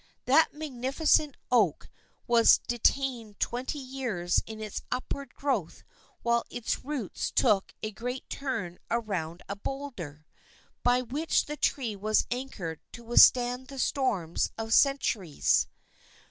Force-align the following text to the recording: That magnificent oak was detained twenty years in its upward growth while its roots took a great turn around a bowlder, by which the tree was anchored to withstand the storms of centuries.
That 0.25 0.51
magnificent 0.51 1.37
oak 1.51 1.87
was 2.25 2.57
detained 2.67 3.39
twenty 3.39 3.77
years 3.77 4.41
in 4.47 4.59
its 4.59 4.81
upward 4.91 5.35
growth 5.35 5.83
while 6.23 6.43
its 6.49 6.83
roots 6.83 7.29
took 7.29 7.75
a 7.83 7.91
great 7.91 8.27
turn 8.27 8.79
around 8.89 9.43
a 9.47 9.55
bowlder, 9.55 10.25
by 10.81 11.03
which 11.03 11.45
the 11.45 11.55
tree 11.55 11.95
was 11.95 12.25
anchored 12.31 12.79
to 12.93 13.03
withstand 13.03 13.67
the 13.67 13.77
storms 13.77 14.49
of 14.57 14.73
centuries. 14.73 15.67